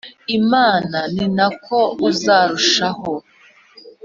Imana 0.37 0.97
ni 1.13 1.25
na 1.37 1.47
ko 1.63 1.79
uzarushaho 2.09 3.13